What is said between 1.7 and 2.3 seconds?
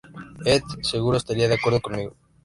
conmigo...